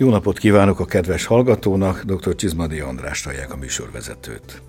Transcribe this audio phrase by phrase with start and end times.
[0.00, 2.34] Jó napot kívánok a kedves hallgatónak, dr.
[2.34, 4.62] Csizmadi András hallják a műsorvezetőt.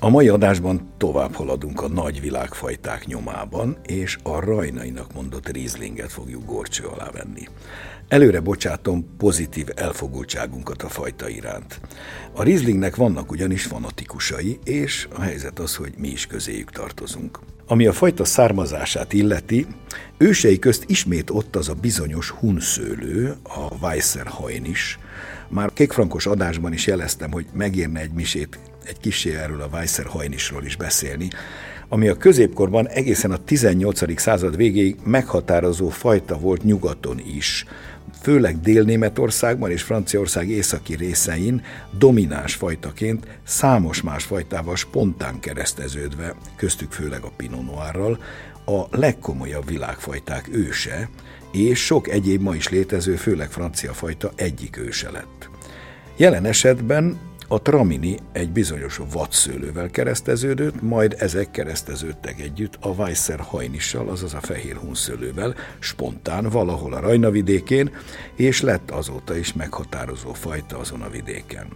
[0.00, 6.44] A mai adásban tovább haladunk a nagy világfajták nyomában, és a rajnainak mondott Rieslinget fogjuk
[6.44, 7.48] gorcső alá venni.
[8.08, 11.80] Előre bocsátom pozitív elfogultságunkat a fajta iránt.
[12.32, 17.38] A Rieslingnek vannak ugyanis fanatikusai, és a helyzet az, hogy mi is közéjük tartozunk.
[17.66, 19.66] Ami a fajta származását illeti,
[20.18, 24.98] ősei közt ismét ott az a bizonyos hunszőlő, a Weisserhain is.
[25.48, 30.76] Már kékfrankos adásban is jeleztem, hogy megérne egy misét egy kisé erről a Weisserhainisról is
[30.76, 31.28] beszélni,
[31.88, 34.20] ami a középkorban egészen a 18.
[34.20, 37.64] század végéig meghatározó fajta volt nyugaton is,
[38.22, 41.62] főleg Dél-Németországban és Franciaország északi részein
[41.98, 48.18] domináns fajtaként számos más fajtával spontán kereszteződve, köztük főleg a Pinot Noirral,
[48.66, 51.08] a legkomolyabb világfajták őse,
[51.52, 55.48] és sok egyéb ma is létező, főleg francia fajta egyik őse lett.
[56.16, 64.08] Jelen esetben a tramini egy bizonyos vadszőlővel kereszteződött, majd ezek kereszteződtek együtt a Weisser hajnissal,
[64.08, 67.90] azaz a fehér hunszőlővel, spontán valahol a Rajna vidékén,
[68.36, 71.66] és lett azóta is meghatározó fajta azon a vidéken.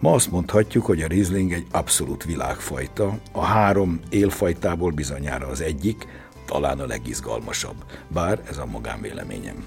[0.00, 6.06] Ma azt mondhatjuk, hogy a Riesling egy abszolút világfajta, a három élfajtából bizonyára az egyik,
[6.46, 9.64] talán a legizgalmasabb, bár ez a magánvéleményem.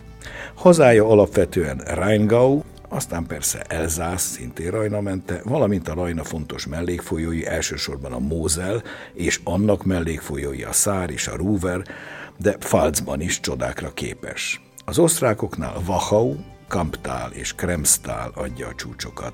[0.54, 8.12] Hazája alapvetően Rheingau, aztán persze Elzász, szintén Rajna mente, valamint a Rajna fontos mellékfolyói, elsősorban
[8.14, 8.84] a Mózel,
[9.14, 11.82] és annak mellékfolyói a Szár és a Ruver,
[12.38, 14.62] de Pfalzban is csodákra képes.
[14.86, 16.36] Az osztrákoknál Wachau,
[16.68, 19.34] Kamptál és Kremstál adja a csúcsokat.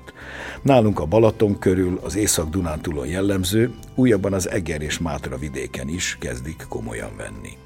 [0.62, 6.64] Nálunk a Balaton körül, az Észak-Dunántúlon jellemző, újabban az Eger és Mátra vidéken is kezdik
[6.68, 7.56] komolyan venni.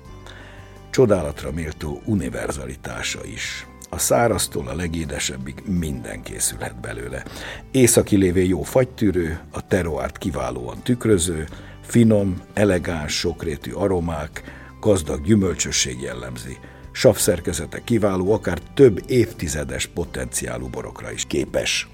[0.91, 3.67] Csodálatra méltó univerzalitása is.
[3.91, 7.25] A száraztól a legédesebbig minden készülhet belőle.
[7.71, 11.47] Északi lévő jó fagytűrő, a teroárt kiválóan tükröző,
[11.83, 14.43] finom, elegáns, sokrétű aromák,
[14.81, 16.57] gazdag gyümölcsösség jellemzi.
[16.93, 21.89] Savszerkezete kiváló, akár több évtizedes potenciálú borokra is képes.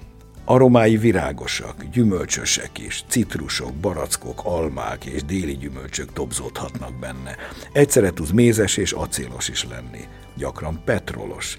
[0.45, 7.35] Aromái virágosak, gyümölcsösek is, citrusok, barackok, almák és déli gyümölcsök dobzódhatnak benne.
[7.71, 11.57] Egyszerre tud mézes és acélos is lenni gyakran petrolos.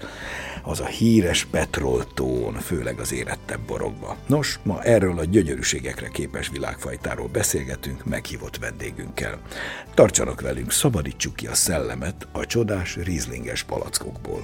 [0.63, 4.15] Az a híres petroltón, főleg az érettebb borokba.
[4.27, 9.39] Nos, ma erről a gyönyörűségekre képes világfajtáról beszélgetünk meghívott vendégünkkel.
[9.93, 14.43] Tartsanak velünk, szabadítsuk ki a szellemet a csodás rizlinges palackokból.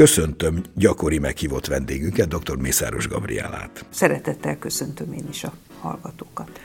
[0.00, 2.56] Köszöntöm gyakori meghívott vendégünket, dr.
[2.56, 3.84] Mészáros Gabrielát.
[3.90, 6.60] Szeretettel köszöntöm én is a hallgatókat.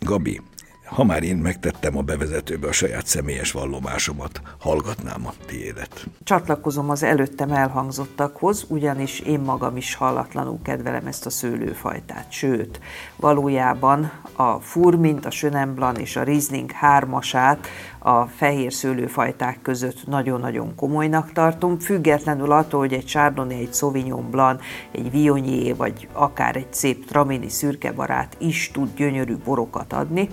[0.00, 0.40] Gabi,
[0.84, 6.06] ha már én megtettem a bevezetőbe a saját személyes vallomásomat, hallgatnám a tiédet.
[6.24, 12.32] Csatlakozom az előttem elhangzottakhoz, ugyanis én magam is hallatlanul kedvelem ezt a szőlőfajtát.
[12.32, 12.80] Sőt,
[13.16, 17.66] valójában a Furmint, a Sönemblan és a Riesling hármasát
[18.02, 24.62] a fehér szőlőfajták között nagyon-nagyon komolynak tartom, függetlenül attól, hogy egy Chardonnay, egy Sauvignon Blanc,
[24.92, 30.28] egy Viognier, vagy akár egy szép Tramini szürkebarát is tud gyönyörű borokat adni,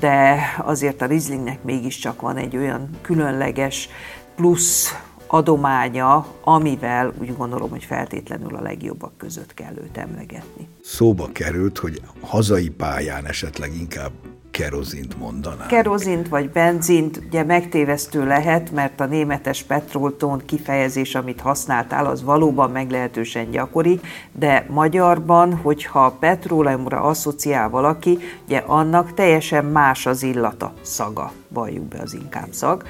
[0.00, 3.88] de azért a Rieslingnek mégiscsak van egy olyan különleges
[4.36, 4.94] plusz
[5.26, 10.68] adománya, amivel úgy gondolom, hogy feltétlenül a legjobbak között kell őt emlegetni.
[10.82, 14.12] Szóba került, hogy hazai pályán esetleg inkább
[14.54, 15.66] kerozint mondaná.
[15.66, 22.70] Kerozint vagy benzint ugye megtévesztő lehet, mert a németes petroltón kifejezés, amit használtál, az valóban
[22.70, 24.00] meglehetősen gyakori,
[24.32, 31.98] de magyarban, hogyha petróleumra asszociál valaki, ugye annak teljesen más az illata, szaga, valljuk be
[32.02, 32.82] az inkább szag.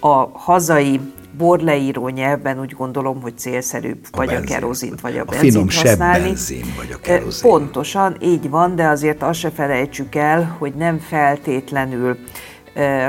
[0.00, 1.00] A hazai
[1.36, 4.46] borleíró nyelvben úgy gondolom, hogy célszerűbb a vagy benzin.
[4.46, 6.24] a kerozint, vagy a, a benzint finom használni.
[6.24, 7.50] benzin, vagy a kerozin.
[7.50, 12.18] Pontosan, így van, de azért azt se felejtsük el, hogy nem feltétlenül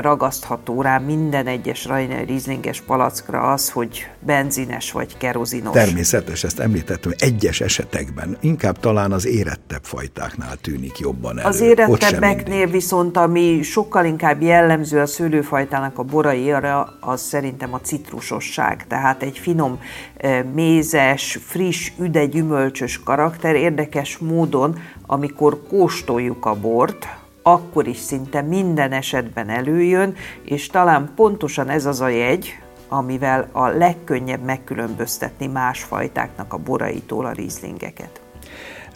[0.00, 5.72] ragasztható rá minden egyes Rainer Rieslinges palackra az, hogy benzines vagy kerozinos.
[5.72, 11.48] Természetes, ezt említettem, egyes esetekben inkább talán az érettebb fajtáknál tűnik jobban elő.
[11.48, 18.86] Az érettebbeknél viszont, ami sokkal inkább jellemző a szőlőfajtának a boraira, az szerintem a citrusosság.
[18.86, 19.78] Tehát egy finom,
[20.54, 27.08] mézes, friss, üde, gyümölcsös karakter érdekes módon, amikor kóstoljuk a bort,
[27.46, 30.14] akkor is szinte minden esetben előjön,
[30.44, 32.58] és talán pontosan ez az a jegy,
[32.88, 38.23] amivel a legkönnyebb megkülönböztetni más fajtáknak a boraitól a rizlingeket.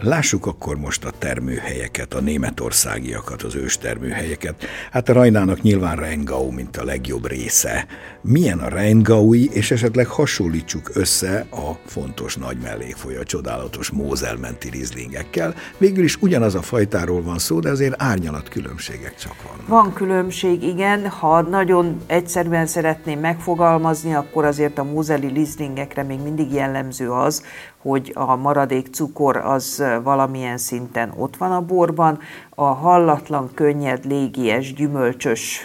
[0.01, 4.65] Lássuk akkor most a termőhelyeket, a németországiakat, az ős termőhelyeket.
[4.93, 7.87] Hát a Rajnának nyilván Rheingau, mint a legjobb része.
[8.21, 15.55] Milyen a Rheingaui, és esetleg hasonlítsuk össze a fontos nagy mellékfolyó, a csodálatos Mózelmenti rizlingekkel.
[15.79, 19.57] Végül is ugyanaz a fajtáról van szó, de azért árnyalat különbségek csak van.
[19.67, 21.09] Van különbség, igen.
[21.09, 27.43] Ha nagyon egyszerűen szeretném megfogalmazni, akkor azért a mózeli rizlingekre még mindig jellemző az,
[27.89, 32.19] hogy a maradék cukor az valamilyen szinten ott van a borban,
[32.55, 35.61] a hallatlan, könnyed, légies, gyümölcsös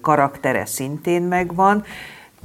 [0.00, 1.84] karaktere szintén megvan.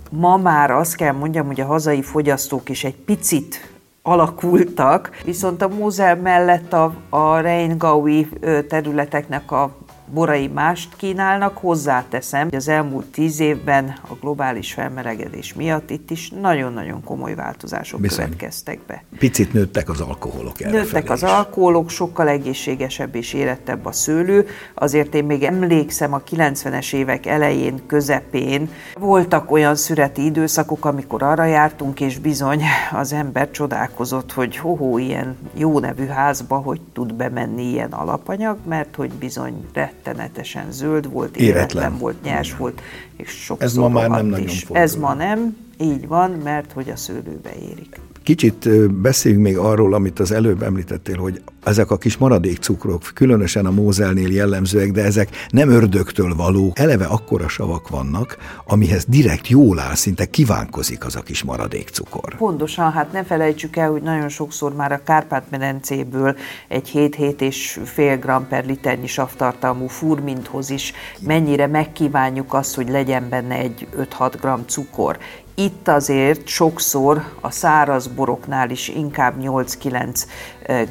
[0.09, 3.71] Ma már azt kell mondjam, hogy a hazai fogyasztók is egy picit
[4.01, 8.29] alakultak, viszont a Mózel mellett a, a Rheingaui
[8.67, 9.75] területeknek a
[10.13, 16.29] borai mást kínálnak, hozzáteszem, hogy az elmúlt tíz évben a globális felmelegedés miatt itt is
[16.41, 18.25] nagyon-nagyon komoly változások Bizony.
[18.25, 19.03] következtek be.
[19.17, 21.29] Picit nőttek az alkoholok Nőttek az is.
[21.29, 24.47] alkoholok, sokkal egészségesebb és érettebb a szőlő.
[24.73, 28.69] Azért én még emlékszem a 90-es évek elején, közepén
[28.99, 32.61] voltak olyan szüreti időszakok, amikor arra jártunk, és bizony
[32.91, 38.95] az ember csodálkozott, hogy hoho, ilyen jó nevű házba, hogy tud bemenni ilyen alapanyag, mert
[38.95, 39.65] hogy bizony
[40.07, 42.81] rettenetesen zöld volt, éretlen, éretlen volt, nyers volt,
[43.15, 44.65] és sokszor Ez ma már nem nagyon is.
[44.71, 47.99] Ez ma nem, így van, mert hogy a szőlőbe érik.
[48.27, 53.71] Kicsit beszéljünk még arról, amit az előbb említettél, hogy ezek a kis maradékcukrok, különösen a
[53.71, 59.95] mózelnél jellemzőek, de ezek nem ördögtől valók, eleve akkora savak vannak, amihez direkt jól áll,
[59.95, 62.35] szinte kívánkozik az a kis maradékcukor.
[62.35, 66.35] Pontosan, hát ne felejtsük el, hogy nagyon sokszor már a Kárpát-medencéből
[66.67, 73.29] egy 7-7 és fél gram per liternyi savtartalmú furminthoz is mennyire megkívánjuk azt, hogy legyen
[73.29, 73.87] benne egy
[74.19, 75.17] 5-6 gram cukor.
[75.59, 80.23] Itt azért sokszor a száraz boroknál is inkább 8-9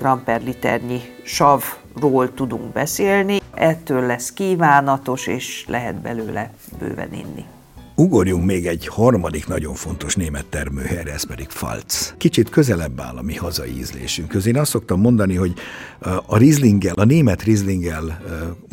[0.01, 3.41] g per liternyi savról tudunk beszélni.
[3.55, 7.45] Ettől lesz kívánatos, és lehet belőle bőven inni.
[7.99, 12.15] Ugorjunk még egy harmadik nagyon fontos német termőhelyre, ez pedig Falc.
[12.17, 14.47] Kicsit közelebb áll a mi hazai ízlésünkhöz.
[14.47, 15.55] Én azt szoktam mondani, hogy
[16.27, 18.21] a Rieslinggel, a német Rieslinggel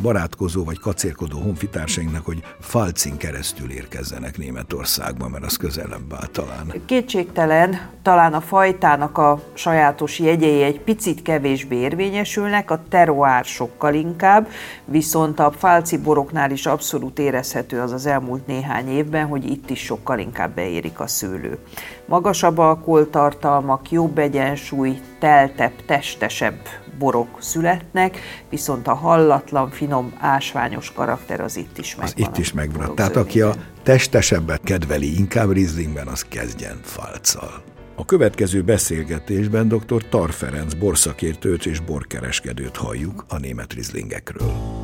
[0.01, 6.73] barátkozó vagy kacérkodó honfitársainknak, hogy Falcin keresztül érkezzenek Németországba, mert az közelebb áll talán.
[6.85, 14.47] Kétségtelen, talán a fajtának a sajátos jegyei egy picit kevésbé érvényesülnek, a teroár sokkal inkább,
[14.85, 19.69] viszont a falci boroknál is abszolút érezhető az az elmúlt néhány év, évben, hogy itt
[19.69, 21.57] is sokkal inkább beérik a szőlő.
[22.05, 26.55] Magasabb alkoholtartalmak, jobb egyensúly, teltebb, testesebb
[26.97, 28.17] borok születnek,
[28.49, 32.13] viszont a hallatlan, finom, ásványos karakter az itt is megvan.
[32.15, 32.95] Az itt is megvan.
[32.95, 37.63] Tehát aki a testesebbet kedveli inkább Rizlingben, az kezdjen falccal.
[37.95, 40.07] A következő beszélgetésben dr.
[40.09, 44.82] Tar Ferenc borszakértőt és borkereskedőt halljuk a német rizlingekről.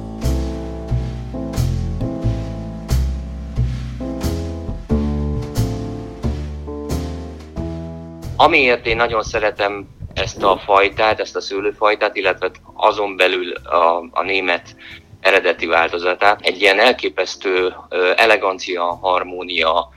[8.41, 14.23] Amiért én nagyon szeretem ezt a fajtát, ezt a szőlőfajtát, illetve azon belül a, a
[14.23, 14.75] német
[15.19, 17.75] eredeti változatát, egy ilyen elképesztő
[18.15, 19.89] elegancia, harmónia,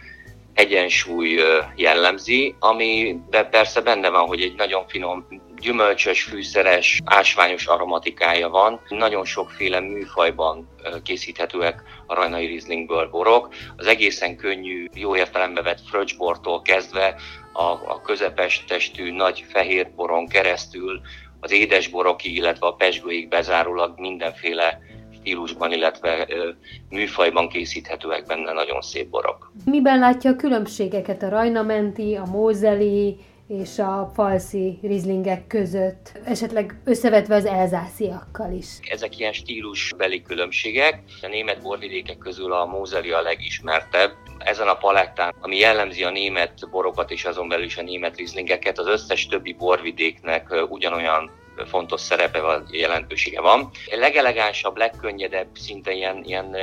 [0.54, 1.40] egyensúly
[1.76, 3.16] jellemzi, ami
[3.50, 5.26] persze benne van, hogy egy nagyon finom
[5.60, 8.80] gyümölcsös, fűszeres, ásványos aromatikája van.
[8.88, 10.68] Nagyon sokféle műfajban
[11.02, 13.48] készíthetőek a rajnai Rieslingből borok.
[13.76, 17.14] Az egészen könnyű, jó értelembe vett fröccsbortól kezdve
[17.52, 21.00] a, a közepes testű nagy fehér boron keresztül
[21.40, 24.78] az édesborokig, illetve a pesgőig bezárólag mindenféle
[25.22, 26.50] stílusban, illetve ö,
[26.90, 29.52] műfajban készíthetőek benne nagyon szép borok.
[29.64, 33.16] Miben látja a különbségeket a rajnamenti, a mózeli
[33.60, 38.66] és a falszi rizlingek között, esetleg összevetve az elzásziakkal is?
[38.90, 41.02] Ezek ilyen stílusbeli különbségek.
[41.22, 46.70] A német borvidékek közül a mózeli a legismertebb, ezen a palettán, ami jellemzi a német
[46.70, 51.30] borokat és azon belül is a német rizlingeket, az összes többi borvidéknek ugyanolyan
[51.66, 53.70] fontos szerepe vagy jelentősége van.
[53.90, 56.56] Legelegánsabb, legkönnyedebb, szinte ilyen, ilyen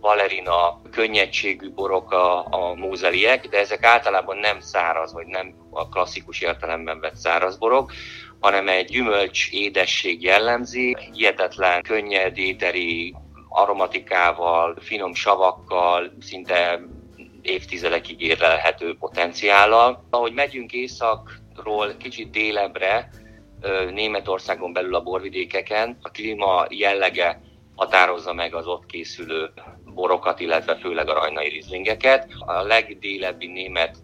[0.00, 6.40] balerina könnyedségű borok a, a mózeliek, de ezek általában nem száraz, vagy nem a klasszikus
[6.40, 7.92] értelemben vett száraz borok,
[8.40, 13.14] hanem egy gyümölcs édesség jellemzi, hihetetlen könnyed éteri
[13.48, 16.80] aromatikával, finom savakkal, szinte
[17.42, 20.06] évtizedekig érlelhető potenciállal.
[20.10, 23.10] Ahogy megyünk északról kicsit délebbre,
[23.92, 27.40] Németországon belül a borvidékeken, a klíma jellege
[27.76, 29.50] határozza meg az ott készülő
[29.94, 32.28] borokat, illetve főleg a rajnai rizlingeket.
[32.38, 33.96] A legdélebbi német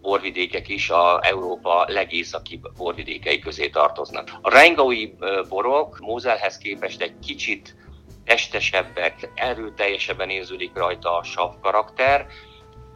[0.00, 4.30] borvidékek is a Európa legészaki borvidékei közé tartoznak.
[4.42, 5.14] A Rheingaui
[5.48, 7.76] borok Mózelhez képest egy kicsit
[8.24, 12.26] testesebbek, erőteljesebben érződik rajta a sav karakter,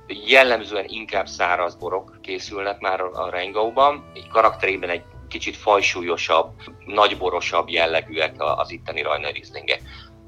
[0.06, 6.52] jellemzően inkább száraz borok készülnek már a Rheingauban, egy karakterében egy kicsit fajsúlyosabb,
[6.86, 9.78] nagyborosabb jellegűek az itteni Rajna Rieslinge.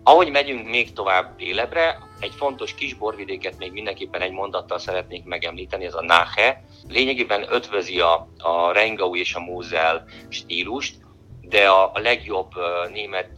[0.02, 5.84] Ahogy megyünk még tovább délebbre, egy fontos kis borvidéket még mindenképpen egy mondattal szeretnék megemlíteni,
[5.84, 6.64] ez a Nache.
[6.88, 10.94] Lényegében ötvözi a, a Rheingau és a Mosel stílust,
[11.40, 12.50] de a, a legjobb
[12.92, 13.30] német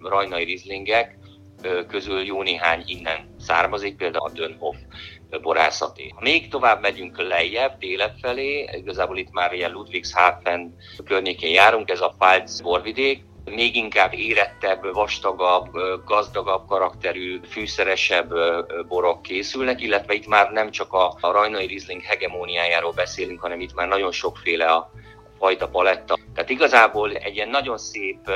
[0.00, 1.18] rajnai rizlingek
[1.88, 4.76] közül jó néhány innen származik, például a Dönhoff
[5.42, 6.12] borászati.
[6.14, 12.00] Ha még tovább megyünk lejjebb, délebb felé, igazából itt már ilyen Ludwigshafen környékén járunk, ez
[12.00, 15.70] a Pfalz borvidék, még inkább érettebb, vastagabb,
[16.04, 18.34] gazdagabb karakterű, fűszeresebb
[18.88, 23.74] borok készülnek, illetve itt már nem csak a, a rajnai Riesling hegemóniájáról beszélünk, hanem itt
[23.74, 24.90] már nagyon sokféle a
[25.38, 26.18] fajta paletta.
[26.34, 28.30] Tehát igazából egy ilyen nagyon szép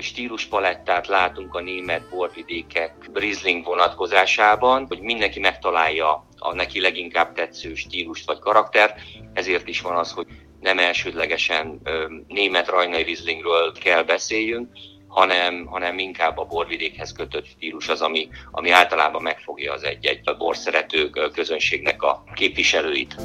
[0.00, 8.26] stíluspalettát látunk a német borvidékek Riesling vonatkozásában, hogy mindenki megtalálja a neki leginkább tetsző stílust
[8.26, 9.00] vagy karaktert,
[9.32, 10.26] ezért is van az, hogy
[10.60, 11.80] nem elsődlegesen
[12.28, 14.68] német rajnai Rieslingről kell beszéljünk,
[15.08, 21.10] hanem, hanem inkább a borvidékhez kötött stílus az, ami, ami általában megfogja az egy-egy borszerető
[21.10, 23.16] közönségnek a képviselőit.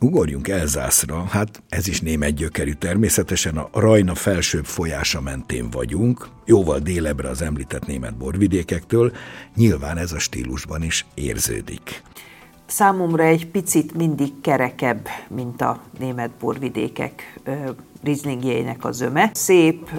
[0.00, 6.78] Ugorjunk Elzászra, hát ez is német gyökerű természetesen, a Rajna felsőbb folyása mentén vagyunk, jóval
[6.78, 9.12] délebre az említett német borvidékektől,
[9.54, 12.02] nyilván ez a stílusban is érződik.
[12.66, 17.40] Számomra egy picit mindig kerekebb, mint a német borvidékek
[18.02, 19.30] rizlingjeinek a zöme.
[19.34, 19.90] Szép,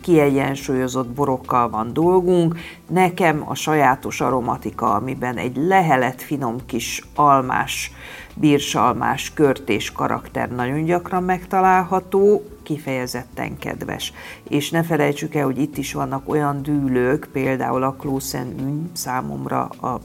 [0.00, 2.58] kiegyensúlyozott borokkal van dolgunk.
[2.88, 7.92] Nekem a sajátos aromatika, amiben egy lehelet finom kis almás
[8.38, 14.12] bírsalmás, körtés karakter nagyon gyakran megtalálható, kifejezetten kedves.
[14.48, 19.64] És ne felejtsük el, hogy itt is vannak olyan dűlők, például a Klószen Ün számomra
[19.64, 20.00] a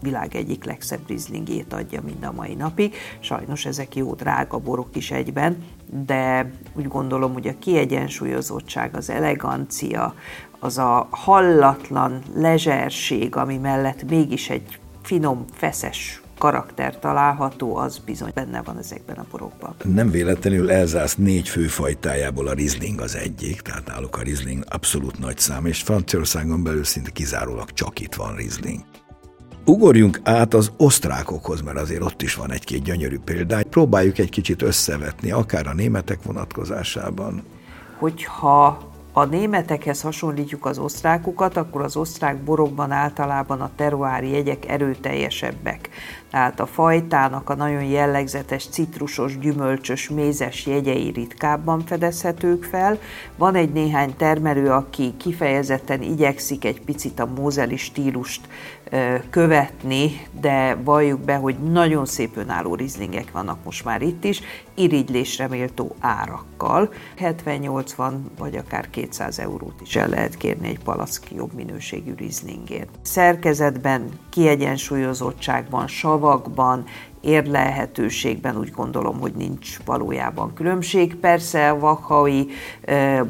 [0.00, 2.94] világ egyik legszebb rizlingét adja mind a mai napig.
[3.20, 5.64] Sajnos ezek jó drága borok is egyben,
[6.06, 10.14] de úgy gondolom, hogy a kiegyensúlyozottság, az elegancia,
[10.58, 18.62] az a hallatlan lezserség, ami mellett mégis egy finom, feszes karakter található, az bizony benne
[18.62, 19.74] van ezekben a borokban.
[19.84, 25.38] Nem véletlenül Elzász négy főfajtájából a Riesling az egyik, tehát náluk a Riesling abszolút nagy
[25.38, 28.80] szám, és Franciaországon belül szinte kizárólag csak itt van Riesling.
[29.64, 33.68] Ugorjunk át az osztrákokhoz, mert azért ott is van egy-két gyönyörű példány.
[33.68, 37.42] Próbáljuk egy kicsit összevetni, akár a németek vonatkozásában.
[37.98, 44.68] Hogyha ha a németekhez hasonlítjuk az osztrákokat, akkor az osztrák borokban általában a teruári jegyek
[44.68, 45.88] erőteljesebbek.
[46.30, 52.98] Tehát a fajtának a nagyon jellegzetes citrusos, gyümölcsös, mézes jegyei ritkábban fedezhetők fel.
[53.36, 58.48] Van egy néhány termelő, aki kifejezetten igyekszik egy picit a mózeli stílust
[59.30, 64.40] követni, de valljuk be, hogy nagyon szép önálló rizlingek vannak most már itt is,
[64.74, 66.92] irigylésre méltó árakkal.
[67.18, 72.88] 70-80 vagy akár 200 eurót is el lehet kérni egy palack jobb minőségű rizlingért.
[73.02, 76.84] Szerkezetben, kiegyensúlyozottságban, savakban,
[77.26, 81.16] érlelhetőségben úgy gondolom, hogy nincs valójában különbség.
[81.16, 82.48] Persze a vakhaui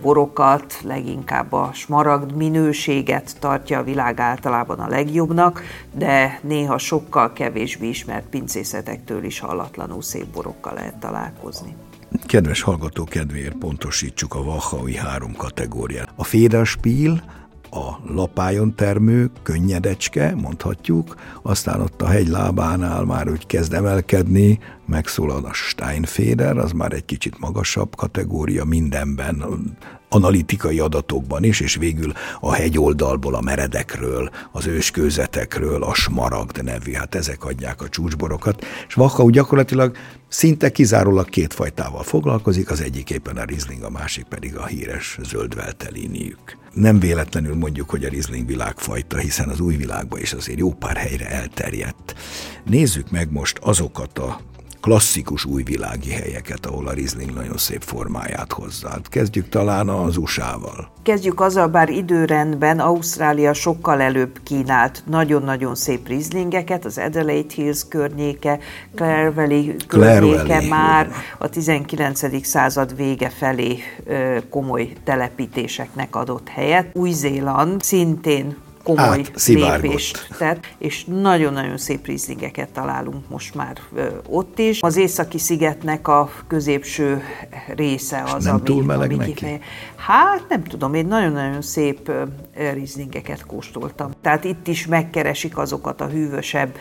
[0.03, 5.63] borokat, leginkább a smaragd minőséget tartja a világ általában a legjobbnak,
[5.95, 11.75] de néha sokkal kevésbé ismert pincészetektől is hallatlanul szép borokkal lehet találkozni.
[12.27, 16.13] Kedves hallgató kedvéért pontosítsuk a Vachaui három kategóriát.
[16.17, 17.23] A Federspiel,
[17.71, 25.45] a lapájon termő, könnyedecske, mondhatjuk, aztán ott a hegy lábánál már úgy kezd emelkedni, megszólal
[25.45, 29.45] a Steinfeder, az már egy kicsit magasabb kategória mindenben,
[30.09, 37.15] analitikai adatokban is, és végül a hegyoldalból, a meredekről, az őskőzetekről, a smaragd nevű, hát
[37.15, 39.97] ezek adják a csúcsborokat, és Vakau gyakorlatilag
[40.29, 45.19] szinte kizárólag két fajtával foglalkozik, az egyik éppen a Riesling, a másik pedig a híres
[45.23, 46.57] zöldvelteliniük.
[46.73, 50.97] Nem véletlenül mondjuk, hogy a Riesling világfajta, hiszen az új világban is azért jó pár
[50.97, 52.15] helyre elterjedt.
[52.65, 54.41] Nézzük meg most azokat a
[54.87, 58.89] klasszikus újvilági helyeket, ahol a Riesling nagyon szép formáját hozza.
[58.89, 60.91] Hát kezdjük talán az USA-val.
[61.03, 68.59] Kezdjük azzal, bár időrendben Ausztrália sokkal előbb kínált nagyon-nagyon szép Rieslingeket, az Adelaide Hills környéke,
[68.95, 72.47] Clare Valley környéke Clare már a 19.
[72.47, 73.79] század vége felé
[74.51, 76.91] komoly telepítéseknek adott helyet.
[76.93, 84.83] Új-Zéland szintén komoly lépést tett, és nagyon-nagyon szép rizlingeket találunk most már ö, ott is.
[84.83, 87.23] Az északi szigetnek a középső
[87.77, 89.59] része az, nem ami, túl meleg ami kifeje.
[89.97, 92.11] Hát nem tudom, én nagyon-nagyon szép
[92.73, 94.11] rizlingeket kóstoltam.
[94.21, 96.77] Tehát itt is megkeresik azokat a hűvösebb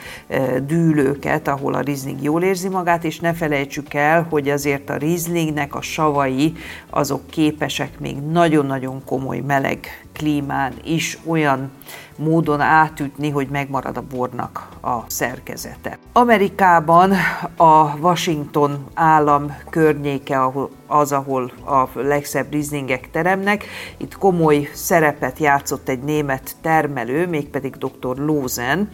[0.67, 5.75] dűlőket, ahol a rizling jól érzi magát, és ne felejtsük el, hogy azért a rizlingnek
[5.75, 6.53] a savai
[6.89, 11.71] azok képesek még nagyon-nagyon komoly meleg klímán is olyan
[12.17, 15.97] módon átütni, hogy megmarad a bornak a szerkezete.
[16.13, 17.13] Amerikában
[17.57, 20.51] a Washington állam környéke
[20.87, 23.65] az, ahol a legszebb rizlingek teremnek.
[23.97, 28.17] Itt komoly szerepet játszott egy német termelő, mégpedig dr.
[28.17, 28.89] Lozen,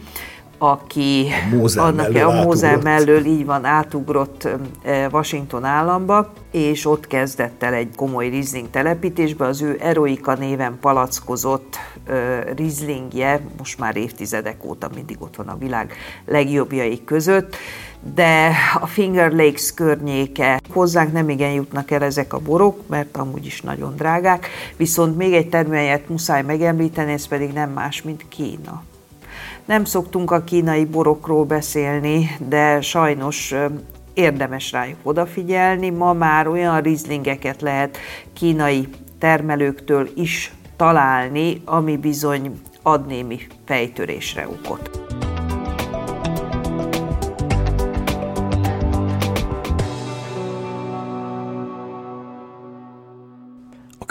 [0.62, 4.48] aki a Mózer annak mellől a Mózer mellől így van átugrott
[5.10, 9.46] Washington államba, és ott kezdett el egy komoly Riesling telepítésbe.
[9.46, 11.76] Az ő Eroika néven palackozott
[12.56, 15.92] Rieslingje most már évtizedek óta mindig ott van a világ
[16.26, 17.56] legjobbjai között
[18.14, 18.50] de
[18.80, 23.60] a Finger Lakes környéke hozzánk nem igen jutnak el ezek a borok, mert amúgy is
[23.60, 28.82] nagyon drágák, viszont még egy termelyet muszáj megemlíteni, ez pedig nem más, mint Kína.
[29.64, 33.54] Nem szoktunk a kínai borokról beszélni, de sajnos
[34.14, 35.90] érdemes rájuk odafigyelni.
[35.90, 37.96] Ma már olyan rizlingeket lehet
[38.32, 38.88] kínai
[39.18, 44.90] termelőktől is találni, ami bizony ad némi fejtörésre okot.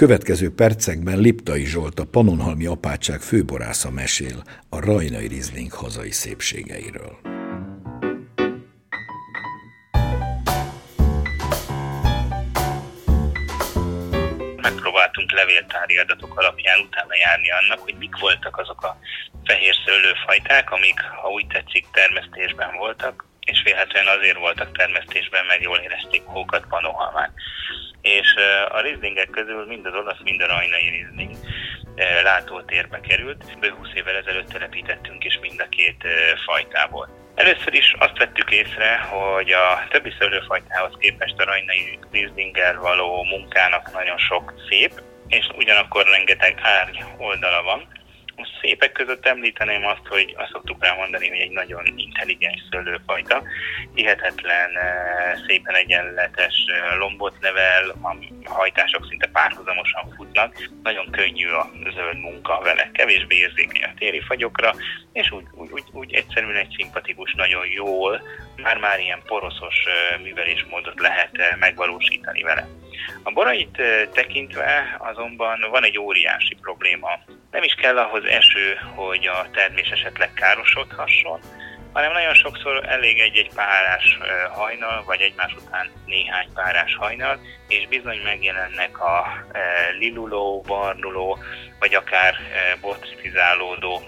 [0.07, 7.13] Következő percekben Liptai Zsolt a Panonhalmi apátság főborásza mesél a rajnai rizling hazai szépségeiről.
[14.61, 18.97] Megpróbáltunk levéltári adatok alapján utána járni annak, hogy mik voltak azok a
[19.43, 25.77] fehér szőlőfajták, amik, ha úgy tetszik, termesztésben voltak, és vélhetően azért voltak termesztésben, mert jól
[25.77, 27.33] érezték magukat Panohalmán
[28.01, 28.35] és
[28.69, 31.35] a rizlingek közül mind az olasz, mind a rajnai rizling
[32.23, 33.59] látótérbe került.
[33.59, 36.03] Bő 20 évvel ezelőtt telepítettünk is mind a két
[36.45, 37.19] fajtából.
[37.35, 43.91] Először is azt vettük észre, hogy a többi szőlőfajtához képest a rajnai rizlinggel való munkának
[43.93, 44.91] nagyon sok szép,
[45.27, 47.87] és ugyanakkor rengeteg árny oldala van,
[48.61, 53.43] szépek között említeném azt, hogy azt szoktuk rá mondani, hogy egy nagyon intelligens szőlőfajta,
[53.93, 61.69] hihetetlen eh, szépen egyenletes eh, lombot nevel, a hajtások szinte párhuzamosan futnak, nagyon könnyű a
[61.95, 64.75] zöld munka vele, kevésbé érzékeny a téri fagyokra,
[65.13, 68.21] és úgy, úgy, úgy, úgy egyszerűen egy szimpatikus, nagyon jól,
[68.55, 72.67] már-már ilyen poroszos eh, művelésmódot lehet megvalósítani vele.
[73.23, 73.81] A borait
[74.13, 77.09] tekintve azonban van egy óriási probléma.
[77.51, 81.39] Nem is kell ahhoz eső, hogy a termés esetleg károsodhasson,
[81.93, 84.17] hanem nagyon sokszor elég egy-egy párás
[84.51, 89.45] hajnal, vagy egymás után néhány párás hajnal, és bizony megjelennek a
[89.99, 91.37] liluló, barnuló,
[91.79, 92.35] vagy akár
[92.81, 94.01] botritizálódó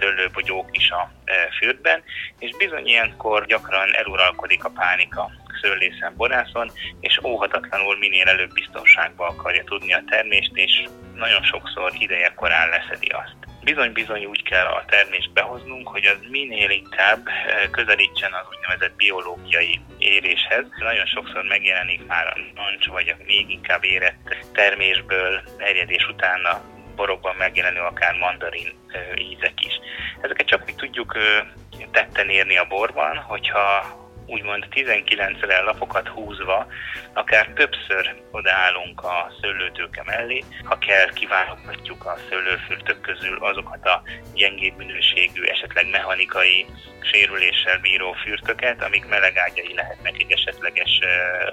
[0.00, 1.10] szőlőbogyók is a
[1.58, 2.02] fürdben,
[2.38, 5.30] és bizony ilyenkor gyakran eluralkodik a pánika
[5.62, 12.32] szőlészen, borászon, és óhatatlanul minél előbb biztonságba akarja tudni a termést, és nagyon sokszor ideje
[12.34, 13.36] korán leszedi azt.
[13.62, 19.80] Bizony-bizony úgy kell a termést behoznunk, hogy az minél inkább eh, közelítsen az úgynevezett biológiai
[19.98, 20.64] éréshez.
[20.78, 26.60] Nagyon sokszor megjelenik már a nancs, vagy a még inkább érett termésből erjedés után a
[26.96, 29.74] borokban megjelenő akár mandarin eh, ízek is.
[30.20, 31.46] Ezeket csak mi tudjuk eh,
[31.90, 36.66] tetten érni a borban, hogyha úgymond 19-re lapokat húzva,
[37.12, 44.02] akár többször odaállunk a szőlőtőke mellé, ha kell, kiválogatjuk a szőlőfürtök közül azokat a
[44.34, 45.42] gyengébb minőségű,
[45.74, 46.66] esetleg mechanikai
[47.02, 50.98] sérüléssel bíró fürtöket, amik melegágyai lehetnek egy esetleges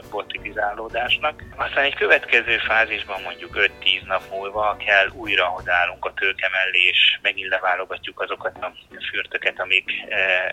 [0.10, 1.44] botritizálódásnak.
[1.56, 7.18] Aztán egy következő fázisban mondjuk 5-10 nap múlva kell újra odállunk a tőke mellé, és
[7.22, 8.74] megint leválogatjuk azokat a
[9.12, 9.92] fürtöket, amik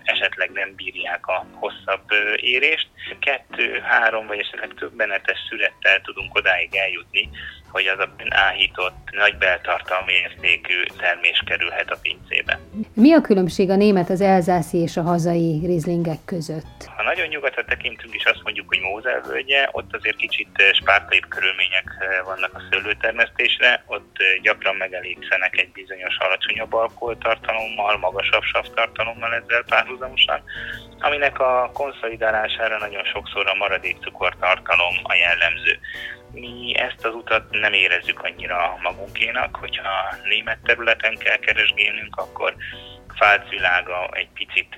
[0.05, 2.89] esetleg nem bírják a hosszabb érést.
[3.21, 7.31] Kettő, három vagy esetleg több menetes születtel tudunk odáig eljutni,
[7.71, 12.59] hogy az a áhított, nagy beltartalmi értékű termés kerülhet a pincébe.
[12.95, 16.79] Mi a különbség a német, az elzászi és a hazai rizlingek között?
[16.97, 21.29] Ha nagyon nyugatra tekintünk, és azt mondjuk, hogy Mózel völgye, ott azért kicsit eh, spártaibb
[21.29, 29.35] körülmények eh, vannak a szőlőtermesztésre, ott eh, gyakran megelégszenek egy bizonyos alacsonyabb alkoholtartalommal, magasabb savtartalommal
[29.35, 30.43] ezzel párhuzamosan,
[31.01, 35.79] aminek a konszolidálására nagyon sokszor a maradék cukortartalom a jellemző
[36.41, 42.55] mi ezt az utat nem érezzük annyira magunkénak, hogyha német területen kell keresgélnünk, akkor
[43.51, 44.75] világa egy picit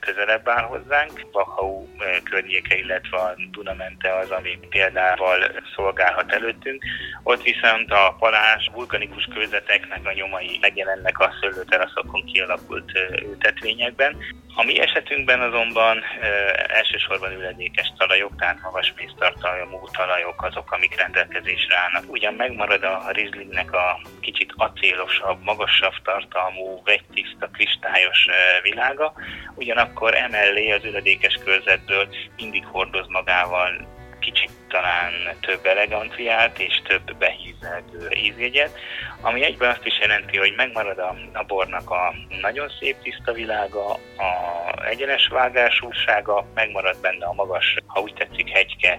[0.00, 1.26] közelebb áll hozzánk.
[1.32, 1.86] Wachau
[2.24, 5.38] környéke, illetve a Dunamente az, ami példával
[5.74, 6.84] szolgálhat előttünk.
[7.22, 12.92] Ott viszont a palás vulkanikus kőzeteknek a nyomai megjelennek a szőlőteraszokon kialakult
[13.22, 14.16] ültetvényekben.
[14.54, 16.26] A mi esetünkben azonban e,
[16.68, 22.12] elsősorban üledékes talajok, tehát magas méztartalmú talajok azok, amik rendelkezésre állnak.
[22.12, 29.12] Ugyan megmarad a rizlingnek a kicsit acélosabb, magasabb tartalmú, vegytiszta, kristályos e, világa,
[29.54, 38.08] ugyanakkor emellé az üledékes körzetből mindig hordoz magával kicsit talán több eleganciát és több behízelgő
[38.10, 38.78] ízjegyet,
[39.22, 43.86] ami egyben azt is jelenti, hogy megmarad a, a bornak a nagyon szép tiszta világa,
[43.92, 48.98] a egyenes vágásúsága, megmarad benne a magas, ha úgy tetszik, hegyke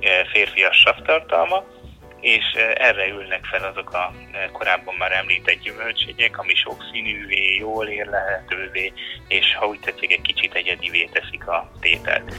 [0.00, 1.64] e, férfias savtartalma,
[2.20, 7.86] és e, erre ülnek fel azok a e, korábban már említett gyümölcsegyek, ami sokszínűvé, jól
[7.86, 8.92] érlehetővé,
[9.28, 12.32] és ha úgy tetszik, egy kicsit egyedivé teszik a tételt.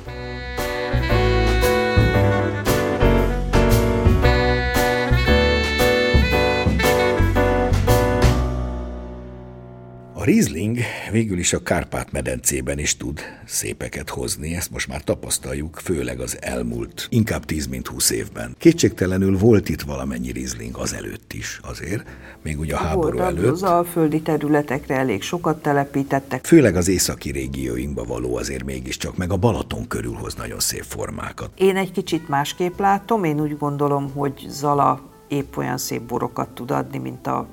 [10.21, 10.77] A Riesling
[11.12, 17.07] végül is a Kárpát-medencében is tud szépeket hozni, ezt most már tapasztaljuk, főleg az elmúlt
[17.10, 18.55] inkább 10 mint 20 évben.
[18.57, 22.05] Kétségtelenül volt itt valamennyi Riesling az előtt is azért,
[22.43, 23.51] még ugye a háború volt, előtt.
[23.51, 26.45] Az alföldi területekre elég sokat telepítettek.
[26.45, 31.51] Főleg az északi régióinkba való azért mégiscsak, meg a Balaton körül hoz nagyon szép formákat.
[31.55, 36.71] Én egy kicsit másképp látom, én úgy gondolom, hogy Zala épp olyan szép borokat tud
[36.71, 37.47] adni, mint a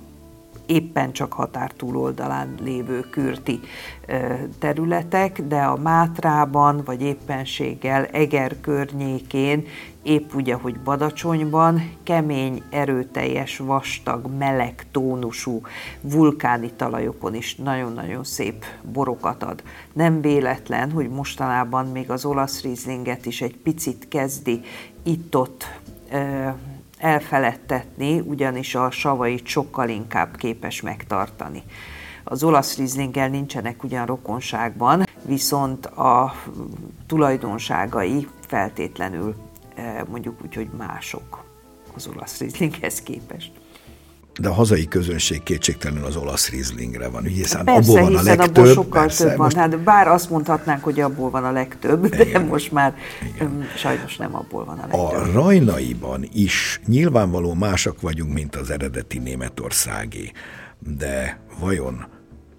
[0.69, 3.61] éppen csak határ túloldalán lévő kürti
[4.59, 9.67] területek, de a Mátrában, vagy éppenséggel Eger környékén,
[10.03, 15.61] épp ugye, hogy Badacsonyban kemény, erőteljes, vastag, meleg tónusú
[16.01, 19.63] vulkáni talajokon is nagyon-nagyon szép borokat ad.
[19.93, 24.61] Nem véletlen, hogy mostanában még az olasz rizlinget is egy picit kezdi
[25.03, 25.81] itt-ott
[26.99, 31.63] elfeledtetni, ugyanis a savait sokkal inkább képes megtartani.
[32.25, 36.35] Az olasz rizlinggel nincsenek ugyan rokonságban, viszont a
[37.07, 39.35] tulajdonságai feltétlenül
[39.75, 41.45] eh, mondjuk úgy, hogy mások
[41.95, 43.58] az olasz rizlinghez képest
[44.39, 48.57] de a hazai közönség kétségtelenül az olasz rizlingre van, hiszen persze, abból van a legtöbb.
[48.57, 49.45] Abból sokkal persze, több van.
[49.45, 49.57] Most...
[49.57, 52.33] Hát bár azt mondhatnánk, hogy abból van a legtöbb, Igen.
[52.33, 52.95] de most már
[53.35, 53.67] Igen.
[53.77, 55.01] sajnos nem abból van a legtöbb.
[55.01, 60.33] A rajnaiban is nyilvánvaló másak vagyunk, mint az eredeti németországi,
[60.79, 62.07] de vajon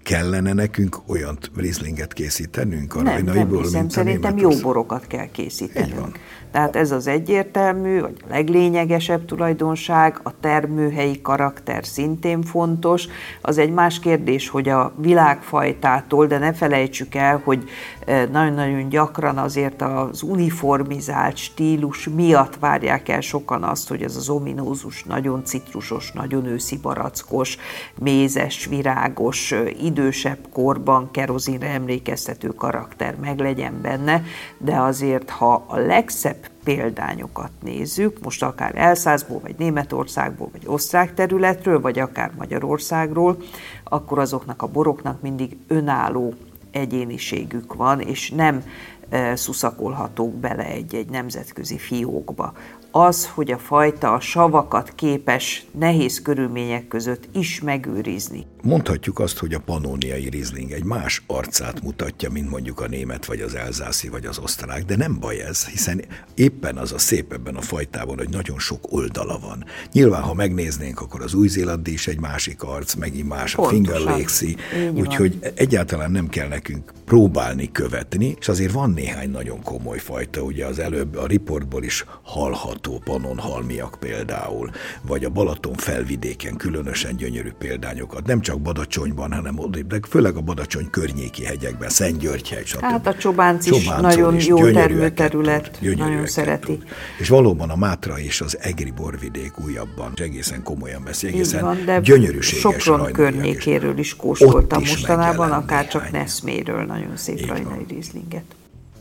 [0.02, 6.18] kellene nekünk olyan rizlinget készítenünk a nem, rajnaiból, nem mint szerintem jó borokat kell készítenünk.
[6.52, 13.06] Tehát ez az egyértelmű, vagy a leglényegesebb tulajdonság, a termőhelyi karakter szintén fontos.
[13.40, 17.68] Az egy más kérdés, hogy a világfajtától, de ne felejtsük el, hogy
[18.06, 24.28] e, nagyon-nagyon gyakran azért az uniformizált stílus miatt várják el sokan azt, hogy ez az
[24.28, 27.56] ominózus, nagyon citrusos, nagyon őszi barackos,
[27.98, 34.22] mézes, virágos, e, idősebb korban kerozinre emlékeztető karakter meglegyen benne,
[34.58, 41.80] de azért, ha a legszebb példányokat nézzük, most akár Elszászból, vagy Németországból, vagy osztrák területről,
[41.80, 43.36] vagy akár Magyarországról,
[43.84, 46.34] akkor azoknak a boroknak mindig önálló
[46.70, 48.64] egyéniségük van, és nem
[49.08, 52.52] e, szuszakolhatók bele egy-egy nemzetközi fiókba
[52.90, 58.46] az, hogy a fajta a savakat képes nehéz körülmények között is megőrizni.
[58.62, 63.40] Mondhatjuk azt, hogy a panóniai rizling egy más arcát mutatja, mint mondjuk a német, vagy
[63.40, 67.56] az elzászi, vagy az osztrák, de nem baj ez, hiszen éppen az a szép ebben
[67.56, 69.64] a fajtában, hogy nagyon sok oldala van.
[69.92, 74.56] Nyilván, ha megnéznénk, akkor az új-zélandi is egy másik arc, megint más a Finger Lakesy,
[74.94, 80.66] úgyhogy egyáltalán nem kell nekünk próbálni követni, és azért van néhány nagyon komoly fajta, ugye
[80.66, 84.70] az előbb a riportból is hallhat panon halmiak például,
[85.02, 90.90] vagy a Balaton felvidéken különösen gyönyörű példányokat, nem csak Badacsonyban, hanem de főleg a Badacsony
[90.90, 92.80] környéki hegyekben, Szentgyörgyhegy, stb.
[92.80, 96.76] Hát a Csobánc is nagyon is jó termőterület, nagyon szereti.
[96.76, 96.84] Tud.
[97.18, 102.00] És valóban a Mátra és az Egri borvidék újabban egészen komolyan veszi, egészen van, de
[102.00, 108.44] gyönyörűséges Sopron környékéről is kóstoltam mostanában, akár csak Neszméről nagyon szép rajnai rizlinget.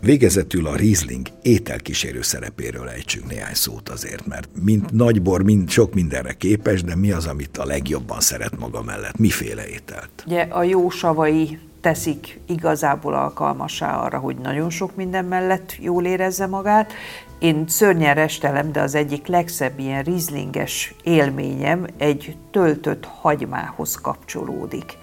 [0.01, 6.33] Végezetül a Riesling ételkísérő szerepéről ejtsünk néhány szót azért, mert mint nagybor, mind, sok mindenre
[6.33, 9.17] képes, de mi az, amit a legjobban szeret maga mellett?
[9.17, 10.09] Miféle ételt?
[10.25, 16.45] Ugye a jó savai teszik igazából alkalmasá arra, hogy nagyon sok minden mellett jól érezze
[16.45, 16.93] magát.
[17.39, 24.97] Én szörnyen restelem, de az egyik legszebb ilyen rizlinges élményem egy töltött hagymához kapcsolódik.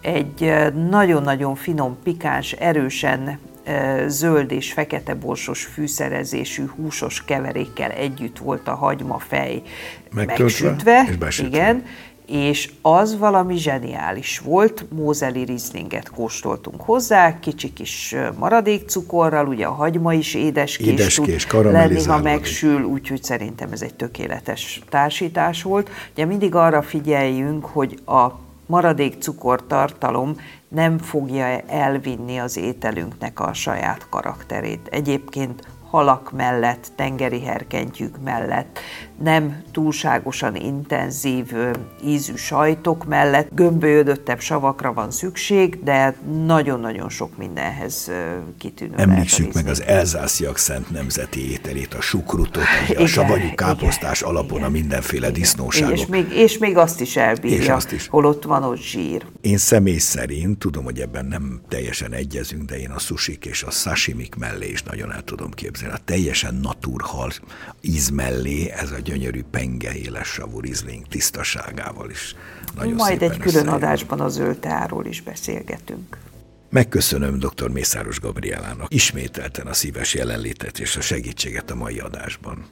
[0.00, 0.52] Egy
[0.88, 3.38] nagyon-nagyon finom, pikáns, erősen
[4.06, 9.62] zöld és fekete borsos fűszerezésű húsos keverékkel együtt volt a hagymafej
[10.14, 11.84] megsütve, és igen,
[12.26, 19.72] és az valami zseniális volt, mózeli rizlinget kóstoltunk hozzá, kicsi kis maradék cukorral, ugye a
[19.72, 25.90] hagyma is édeskés, édeskés tud lenni, ha megsül, úgyhogy szerintem ez egy tökéletes társítás volt.
[26.12, 28.26] Ugye mindig arra figyeljünk, hogy a
[28.68, 30.36] maradék cukortartalom
[30.68, 34.88] nem fogja elvinni az ételünknek a saját karakterét.
[34.90, 38.78] Egyébként halak mellett, tengeri herkentyűk mellett,
[39.22, 41.52] nem túlságosan intenzív
[42.04, 48.10] ízű sajtok mellett, gömbölyödöttebb savakra van szükség, de nagyon-nagyon sok mindenhez
[48.58, 52.62] kitűnő Említsük meg az elzásziak szent nemzeti ételét, a sukrutot,
[52.96, 55.98] a savanyú káposztás igen, alapon igen, a mindenféle igen, disznóságok.
[55.98, 58.06] És még, és még azt is elbírja, és azt is.
[58.08, 59.26] holott van ott zsír.
[59.40, 63.70] Én személy szerint, tudom, hogy ebben nem teljesen egyezünk, de én a susik és a
[63.70, 65.76] sashimik mellé is nagyon el tudom képzelni.
[65.82, 67.30] A teljesen naturhal
[67.80, 72.34] íz mellé ez a gyönyörű penge éles savú rizling tisztaságával is.
[72.76, 73.68] Nagyon Majd egy külön összejön.
[73.68, 76.18] adásban a zöld teáról is beszélgetünk.
[76.70, 77.70] Megköszönöm dr.
[77.70, 82.66] Mészáros Gabrielának ismételten a szíves jelenlétet és a segítséget a mai adásban.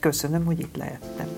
[0.00, 1.28] Köszönöm, hogy itt lehettem.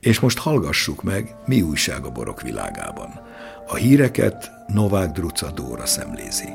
[0.00, 3.20] És most hallgassuk meg, mi újság a borok világában.
[3.70, 6.48] A híreket Novák Druca Dóra szemlézi.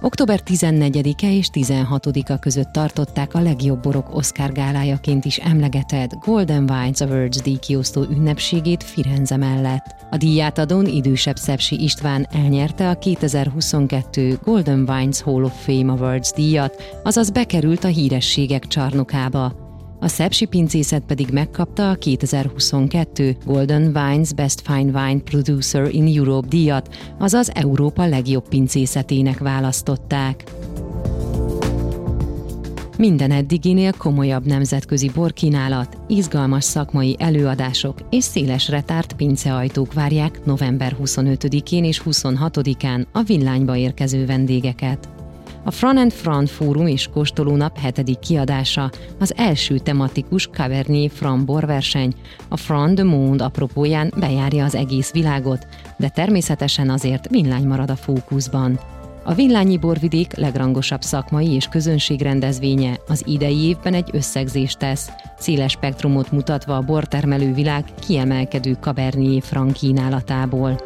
[0.00, 7.00] Október 14-e és 16-a között tartották a legjobb borok Oscar gálájaként is emlegetett Golden Wines
[7.00, 9.94] Awards díjkiosztó ünnepségét Firenze mellett.
[10.10, 16.32] A díját adón idősebb Szepsi István elnyerte a 2022 Golden Wines Hall of Fame Awards
[16.32, 19.63] díjat, azaz bekerült a hírességek csarnokába.
[20.00, 26.48] A Szepsi pincészet pedig megkapta a 2022 Golden Wines Best Fine Wine Producer in Europe
[26.48, 30.44] díjat, azaz Európa legjobb pincészetének választották.
[32.98, 41.84] Minden eddiginél komolyabb nemzetközi borkínálat, izgalmas szakmai előadások és széles retárt pinceajtók várják november 25-én
[41.84, 45.13] és 26-án a villányba érkező vendégeket.
[45.66, 52.12] A Front and Front Fórum és Kóstolónap hetedik kiadása, az első tematikus Cabernet Franc borverseny,
[52.48, 57.96] a Front de Monde apropóján bejárja az egész világot, de természetesen azért villány marad a
[57.96, 58.80] fókuszban.
[59.24, 66.32] A Villányi Borvidék legrangosabb szakmai és közönségrendezvénye az idei évben egy összegzést tesz, széles spektrumot
[66.32, 70.80] mutatva a bortermelő világ kiemelkedő Cabernet Franc kínálatából.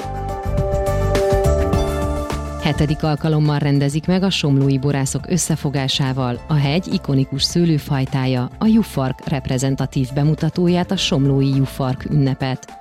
[2.68, 10.08] Hetedik alkalommal rendezik meg a somlói borászok összefogásával a hegy ikonikus szőlőfajtája, a Jufark reprezentatív
[10.14, 12.72] bemutatóját, a somlói Jufark ünnepet.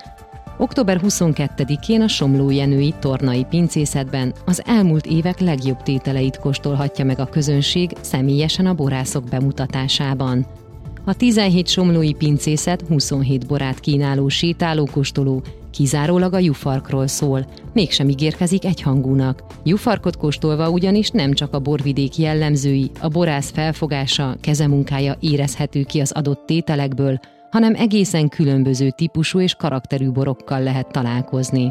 [0.58, 7.26] Október 22-én a Somló Jenői Tornai Pincészetben az elmúlt évek legjobb tételeit kóstolhatja meg a
[7.26, 10.46] közönség személyesen a borászok bemutatásában.
[11.08, 19.42] A 17 somlói pincészet 27 borát kínáló sétálókóstoló kizárólag a jufarkról szól, mégsem ígérkezik egyhangúnak.
[19.64, 26.12] Jufarkot kóstolva ugyanis nem csak a borvidék jellemzői, a borász felfogása, kezemunkája érezhető ki az
[26.12, 27.18] adott tételekből,
[27.50, 31.68] hanem egészen különböző típusú és karakterű borokkal lehet találkozni.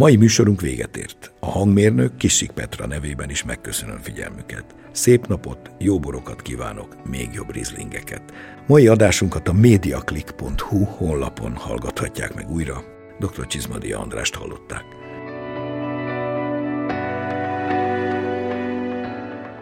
[0.00, 1.32] Mai műsorunk véget ért.
[1.40, 4.64] A hangmérnök Kisik Petra nevében is megköszönöm figyelmüket.
[4.92, 8.22] Szép napot, jó borokat kívánok, még jobb rizlingeket.
[8.66, 12.82] Mai adásunkat a mediaclick.hu honlapon hallgathatják meg újra.
[13.18, 13.46] Dr.
[13.46, 14.84] Csizmadia Andrást hallották.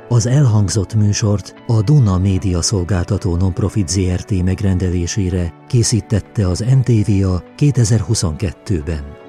[0.08, 9.27] Az elhangzott műsort a Duna Média Szolgáltató Nonprofit ZRT megrendelésére készítette az NTVA 2022-ben.